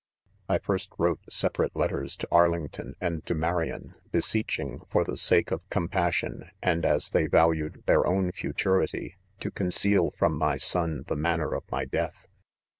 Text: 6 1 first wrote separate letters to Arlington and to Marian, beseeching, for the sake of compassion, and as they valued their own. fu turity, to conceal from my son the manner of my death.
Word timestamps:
6 0.47 0.47
1 0.47 0.59
first 0.65 0.91
wrote 0.97 1.19
separate 1.29 1.75
letters 1.75 2.15
to 2.17 2.27
Arlington 2.31 2.95
and 2.99 3.23
to 3.27 3.35
Marian, 3.35 3.93
beseeching, 4.11 4.81
for 4.89 5.03
the 5.03 5.15
sake 5.15 5.51
of 5.51 5.69
compassion, 5.69 6.49
and 6.59 6.85
as 6.85 7.11
they 7.11 7.27
valued 7.27 7.83
their 7.85 8.07
own. 8.07 8.31
fu 8.31 8.51
turity, 8.51 9.17
to 9.41 9.51
conceal 9.51 10.09
from 10.17 10.35
my 10.35 10.57
son 10.57 11.03
the 11.05 11.15
manner 11.15 11.53
of 11.53 11.69
my 11.69 11.85
death. 11.85 12.27